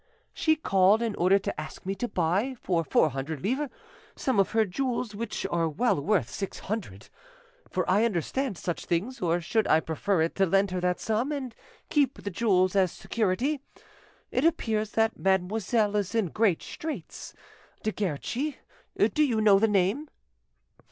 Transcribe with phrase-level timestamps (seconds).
[0.33, 3.69] "She called in order to ask me to buy, for four hundred livres,
[4.15, 7.09] some of her jewels which are well worth six hundred,
[7.69, 11.31] for I understand such things; or should I prefer it to lend her that sum
[11.31, 11.53] and
[11.91, 13.59] keep the jewels as security?
[14.31, 17.35] It appears that mademoiselle is in great straits.
[17.83, 20.09] De Guerchi—do you know the name?"